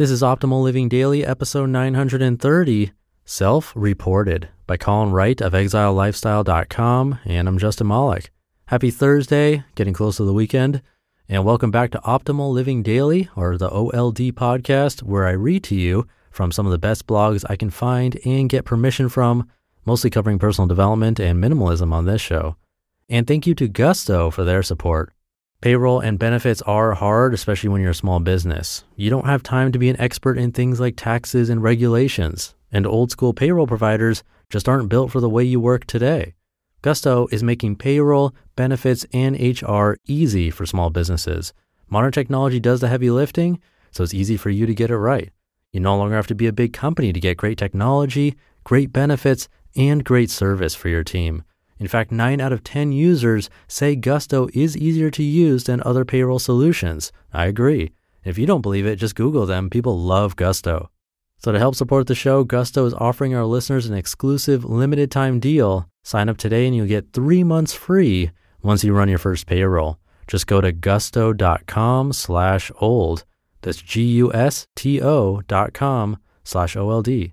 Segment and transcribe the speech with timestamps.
[0.00, 2.92] This is Optimal Living Daily, episode 930,
[3.26, 7.18] Self Reported by Colin Wright of ExileLifestyle.com.
[7.26, 8.30] And I'm Justin Malik.
[8.68, 10.80] Happy Thursday, getting close to the weekend.
[11.28, 15.74] And welcome back to Optimal Living Daily, or the OLD podcast, where I read to
[15.74, 19.50] you from some of the best blogs I can find and get permission from,
[19.84, 22.56] mostly covering personal development and minimalism on this show.
[23.10, 25.12] And thank you to Gusto for their support.
[25.60, 28.84] Payroll and benefits are hard, especially when you're a small business.
[28.96, 32.86] You don't have time to be an expert in things like taxes and regulations, and
[32.86, 36.34] old school payroll providers just aren't built for the way you work today.
[36.80, 41.52] Gusto is making payroll, benefits, and HR easy for small businesses.
[41.90, 45.30] Modern technology does the heavy lifting, so it's easy for you to get it right.
[45.72, 49.46] You no longer have to be a big company to get great technology, great benefits,
[49.76, 51.44] and great service for your team.
[51.80, 56.04] In fact, 9 out of 10 users say Gusto is easier to use than other
[56.04, 57.10] payroll solutions.
[57.32, 57.92] I agree.
[58.22, 59.70] If you don't believe it, just Google them.
[59.70, 60.90] People love Gusto.
[61.38, 65.40] So to help support the show, Gusto is offering our listeners an exclusive limited time
[65.40, 65.88] deal.
[66.04, 68.30] Sign up today and you'll get three months free
[68.62, 69.98] once you run your first payroll.
[70.26, 73.24] Just go to gusto.com slash old.
[73.62, 77.32] That's G-U-S-T-O dot com slash O-L-D.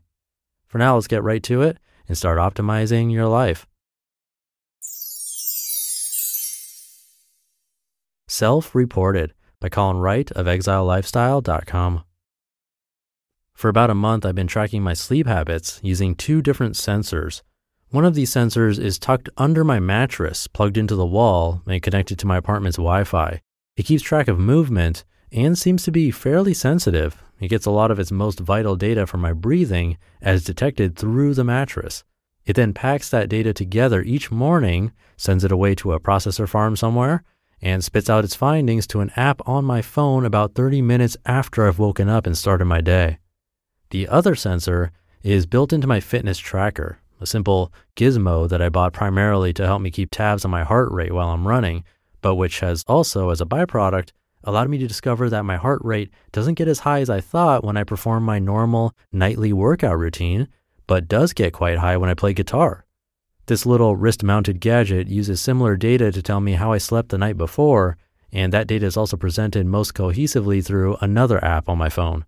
[0.67, 3.67] For now, let's get right to it and start optimizing your life.
[8.38, 12.03] Self Reported by Colin Wright of ExileLifestyle.com.
[13.55, 17.41] For about a month, I've been tracking my sleep habits using two different sensors.
[17.89, 22.19] One of these sensors is tucked under my mattress, plugged into the wall, and connected
[22.19, 23.41] to my apartment's Wi Fi.
[23.75, 27.19] It keeps track of movement and seems to be fairly sensitive.
[27.39, 31.33] It gets a lot of its most vital data from my breathing as detected through
[31.33, 32.03] the mattress.
[32.45, 36.75] It then packs that data together each morning, sends it away to a processor farm
[36.75, 37.23] somewhere,
[37.61, 41.67] and spits out its findings to an app on my phone about 30 minutes after
[41.67, 43.17] I've woken up and started my day.
[43.89, 44.91] The other sensor
[45.23, 49.81] is built into my fitness tracker, a simple gizmo that I bought primarily to help
[49.81, 51.84] me keep tabs on my heart rate while I'm running,
[52.22, 54.12] but which has also, as a byproduct,
[54.44, 57.63] allowed me to discover that my heart rate doesn't get as high as I thought
[57.63, 60.47] when I perform my normal nightly workout routine,
[60.85, 62.85] but does get quite high when I play guitar.
[63.47, 67.18] This little wrist mounted gadget uses similar data to tell me how I slept the
[67.18, 67.96] night before,
[68.34, 72.25] and that data is also presented most cohesively through another app on my phone.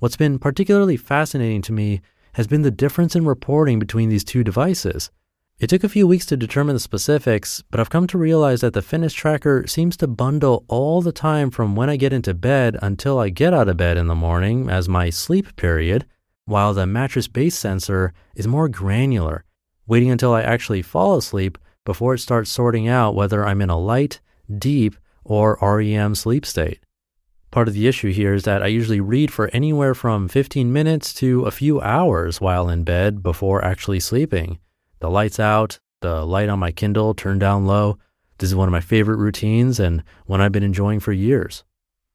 [0.00, 2.00] What's been particularly fascinating to me
[2.32, 5.12] has been the difference in reporting between these two devices.
[5.60, 8.72] It took a few weeks to determine the specifics, but I've come to realize that
[8.72, 12.76] the fitness tracker seems to bundle all the time from when I get into bed
[12.82, 16.04] until I get out of bed in the morning as my sleep period,
[16.46, 19.44] while the mattress base sensor is more granular
[19.88, 23.78] waiting until I actually fall asleep before it starts sorting out whether I'm in a
[23.78, 24.20] light,
[24.56, 24.94] deep,
[25.24, 26.80] or REM sleep state.
[27.50, 31.14] Part of the issue here is that I usually read for anywhere from 15 minutes
[31.14, 34.58] to a few hours while in bed before actually sleeping.
[35.00, 37.98] The light's out, the light on my Kindle turned down low.
[38.36, 41.64] This is one of my favorite routines and one I've been enjoying for years.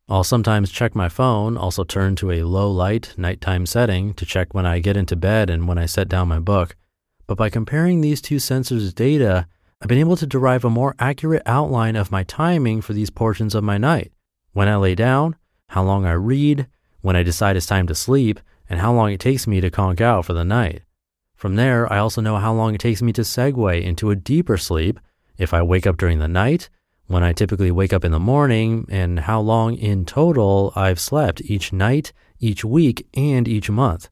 [0.08, 4.54] I'll sometimes check my phone, also turn to a low light nighttime setting to check
[4.54, 6.76] when I get into bed and when I set down my book.
[7.28, 9.48] But by comparing these two sensors' data,
[9.82, 13.56] I've been able to derive a more accurate outline of my timing for these portions
[13.56, 14.12] of my night.
[14.52, 15.36] When I lay down,
[15.70, 16.68] how long I read,
[17.02, 18.40] when I decide it's time to sleep,
[18.70, 20.84] and how long it takes me to conk out for the night.
[21.36, 24.58] From there, I also know how long it takes me to segue into a deeper
[24.58, 25.00] sleep
[25.38, 26.70] if I wake up during the night,
[27.08, 31.42] when I typically wake up in the morning, and how long in total I've slept
[31.42, 34.10] each night, each week, and each month.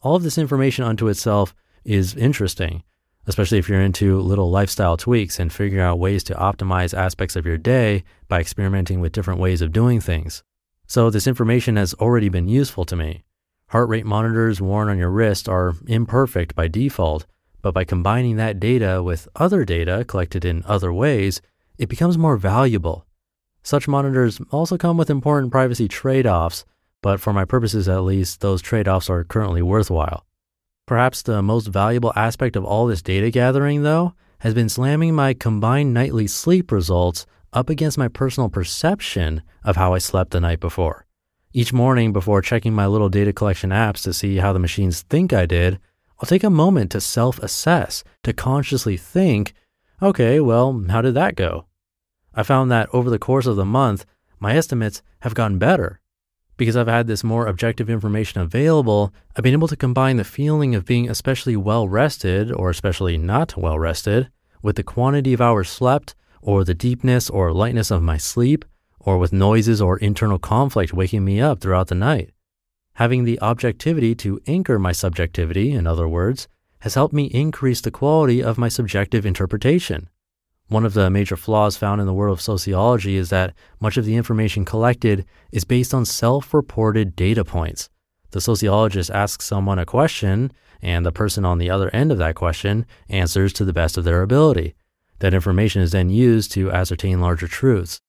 [0.00, 1.54] All of this information unto itself
[1.84, 2.82] is interesting,
[3.26, 7.46] especially if you're into little lifestyle tweaks and figuring out ways to optimize aspects of
[7.46, 10.42] your day by experimenting with different ways of doing things.
[10.86, 13.24] So, this information has already been useful to me.
[13.68, 17.26] Heart rate monitors worn on your wrist are imperfect by default,
[17.62, 21.40] but by combining that data with other data collected in other ways,
[21.78, 23.06] it becomes more valuable.
[23.62, 26.64] Such monitors also come with important privacy trade offs,
[27.00, 30.26] but for my purposes at least, those trade offs are currently worthwhile.
[30.92, 35.32] Perhaps the most valuable aspect of all this data gathering, though, has been slamming my
[35.32, 37.24] combined nightly sleep results
[37.54, 41.06] up against my personal perception of how I slept the night before.
[41.54, 45.32] Each morning, before checking my little data collection apps to see how the machines think
[45.32, 45.78] I did,
[46.18, 49.54] I'll take a moment to self assess, to consciously think,
[50.02, 51.68] okay, well, how did that go?
[52.34, 54.04] I found that over the course of the month,
[54.38, 56.01] my estimates have gotten better.
[56.56, 60.74] Because I've had this more objective information available, I've been able to combine the feeling
[60.74, 64.30] of being especially well rested or especially not well rested
[64.62, 68.64] with the quantity of hours slept or the deepness or lightness of my sleep
[69.00, 72.30] or with noises or internal conflict waking me up throughout the night.
[72.94, 76.46] Having the objectivity to anchor my subjectivity, in other words,
[76.80, 80.08] has helped me increase the quality of my subjective interpretation.
[80.72, 84.06] One of the major flaws found in the world of sociology is that much of
[84.06, 87.90] the information collected is based on self reported data points.
[88.30, 92.36] The sociologist asks someone a question, and the person on the other end of that
[92.36, 94.74] question answers to the best of their ability.
[95.18, 98.00] That information is then used to ascertain larger truths.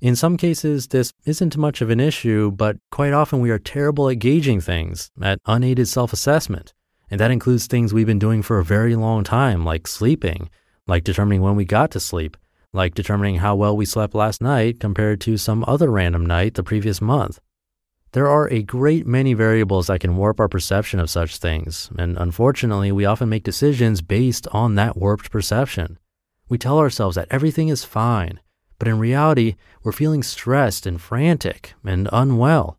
[0.00, 4.08] In some cases, this isn't much of an issue, but quite often we are terrible
[4.08, 6.72] at gauging things, at unaided self assessment.
[7.10, 10.50] And that includes things we've been doing for a very long time, like sleeping,
[10.86, 12.36] like determining when we got to sleep,
[12.72, 16.62] like determining how well we slept last night compared to some other random night the
[16.62, 17.40] previous month.
[18.12, 22.16] There are a great many variables that can warp our perception of such things, and
[22.16, 25.98] unfortunately, we often make decisions based on that warped perception.
[26.48, 28.40] We tell ourselves that everything is fine,
[28.78, 32.78] but in reality, we're feeling stressed and frantic and unwell.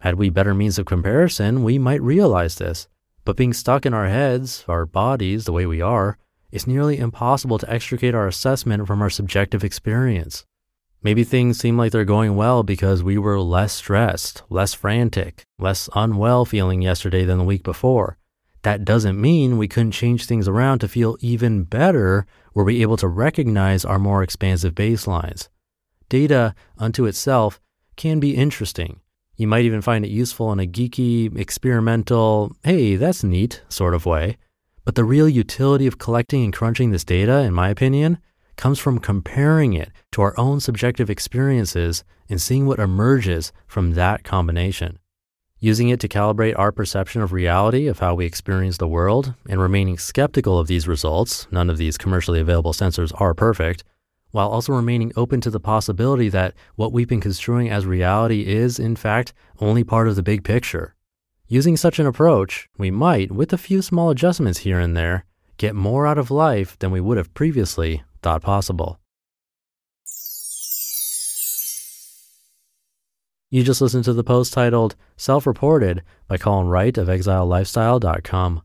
[0.00, 2.88] Had we better means of comparison, we might realize this.
[3.24, 6.18] But being stuck in our heads, our bodies, the way we are,
[6.54, 10.44] it's nearly impossible to extricate our assessment from our subjective experience.
[11.02, 15.90] Maybe things seem like they're going well because we were less stressed, less frantic, less
[15.96, 18.18] unwell feeling yesterday than the week before.
[18.62, 22.24] That doesn't mean we couldn't change things around to feel even better
[22.54, 25.48] were we able to recognize our more expansive baselines.
[26.08, 27.60] Data unto itself
[27.96, 29.00] can be interesting.
[29.36, 34.06] You might even find it useful in a geeky, experimental, hey, that's neat sort of
[34.06, 34.38] way.
[34.84, 38.18] But the real utility of collecting and crunching this data, in my opinion,
[38.56, 44.24] comes from comparing it to our own subjective experiences and seeing what emerges from that
[44.24, 44.98] combination.
[45.58, 49.58] Using it to calibrate our perception of reality, of how we experience the world, and
[49.58, 53.84] remaining skeptical of these results, none of these commercially available sensors are perfect,
[54.32, 58.78] while also remaining open to the possibility that what we've been construing as reality is,
[58.78, 60.94] in fact, only part of the big picture.
[61.46, 65.26] Using such an approach, we might, with a few small adjustments here and there,
[65.58, 68.98] get more out of life than we would have previously thought possible.
[73.50, 78.62] You just listened to the post titled Self Reported by Colin Wright of ExileLifestyle.com.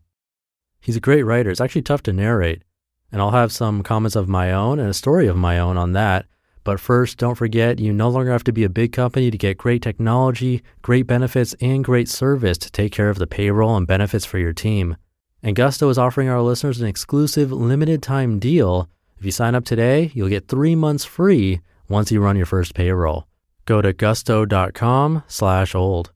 [0.80, 1.50] He's a great writer.
[1.50, 2.64] It's actually tough to narrate,
[3.12, 5.92] and I'll have some comments of my own and a story of my own on
[5.92, 6.28] that
[6.64, 9.58] but first, don't forget you no longer have to be a big company to get
[9.58, 14.26] great technology, great benefits, and great service to take care of the payroll and benefits
[14.26, 14.98] for your team.
[15.42, 18.90] And Gusto is offering our listeners an exclusive limited time deal.
[19.18, 22.74] If you sign up today, you'll get three months free once you run your first
[22.74, 23.28] payroll.
[23.66, 26.12] Go to gusto.com slash old.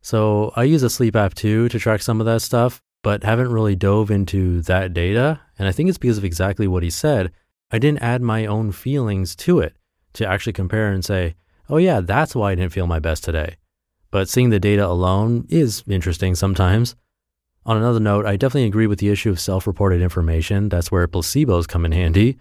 [0.00, 3.50] So I use a sleep app too to track some of that stuff, but haven't
[3.50, 5.40] really dove into that data.
[5.58, 7.32] And I think it's because of exactly what he said
[7.70, 9.76] I didn't add my own feelings to it
[10.14, 11.34] to actually compare and say,
[11.68, 13.56] oh, yeah, that's why I didn't feel my best today.
[14.10, 16.94] But seeing the data alone is interesting sometimes.
[17.64, 20.68] On another note, I definitely agree with the issue of self reported information.
[20.68, 22.38] That's where placebos come in handy.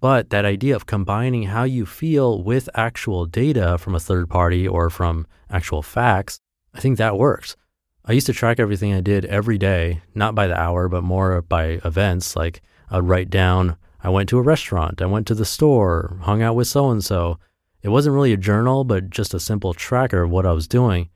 [0.00, 4.66] But that idea of combining how you feel with actual data from a third party
[4.66, 6.40] or from actual facts,
[6.74, 7.56] I think that works.
[8.04, 11.40] I used to track everything I did every day, not by the hour, but more
[11.42, 12.36] by events.
[12.36, 12.60] Like
[12.90, 13.76] I'd write down
[14.06, 17.04] I went to a restaurant, I went to the store, hung out with so and
[17.04, 17.40] so.
[17.82, 21.08] It wasn't really a journal, but just a simple tracker of what I was doing.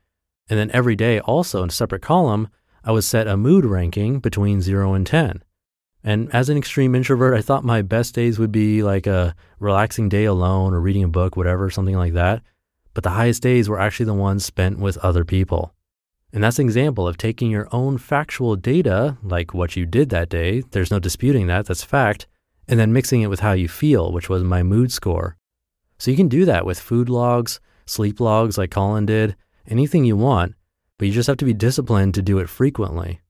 [0.48, 2.48] And then every day, also in a separate column,
[2.82, 5.44] I would set a mood ranking between 0 and 10.
[6.02, 10.08] And as an extreme introvert, I thought my best days would be like a relaxing
[10.08, 12.42] day alone or reading a book, whatever, something like that.
[12.92, 15.74] But the highest days were actually the ones spent with other people.
[16.32, 20.28] And that's an example of taking your own factual data, like what you did that
[20.28, 20.64] day.
[20.72, 22.26] There's no disputing that, that's fact
[22.70, 25.36] and then mixing it with how you feel, which was my mood score.
[25.98, 29.34] So you can do that with food logs, sleep logs like Colin did,
[29.66, 30.54] anything you want,
[30.96, 33.20] but you just have to be disciplined to do it frequently.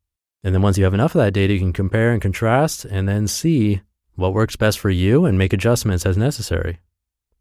[0.44, 3.09] And then once you have enough of that data, you can compare and contrast and
[3.09, 3.80] then see
[4.14, 6.78] what works best for you and make adjustments as necessary.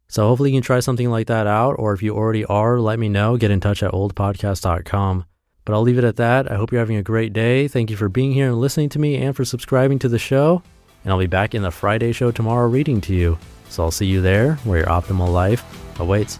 [0.08, 2.98] So hopefully you can try something like that out, or if you already are, let
[2.98, 3.36] me know.
[3.36, 5.26] Get in touch at oldpodcast.com.
[5.66, 6.50] But I'll leave it at that.
[6.50, 7.68] I hope you're having a great day.
[7.68, 10.62] Thank you for being here and listening to me and for subscribing to the show
[11.02, 13.38] and I'll be back in the Friday show tomorrow reading to you.
[13.68, 15.64] So I'll see you there where your optimal life
[16.00, 16.38] awaits.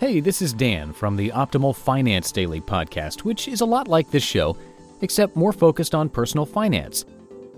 [0.00, 4.10] Hey, this is Dan from the Optimal Finance Daily podcast, which is a lot like
[4.10, 4.56] this show,
[5.00, 7.04] except more focused on personal finance.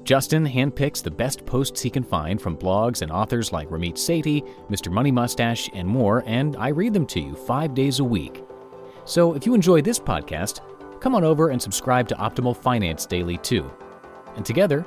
[0.04, 4.48] Justin handpicks the best posts he can find from blogs and authors like Ramit Sethi,
[4.70, 4.90] Mr.
[4.90, 8.42] Money Mustache, and more, and I read them to you five days a week.
[9.04, 10.60] So if you enjoy this podcast,
[11.00, 13.70] come on over and subscribe to Optimal Finance Daily too.
[14.36, 14.86] And together,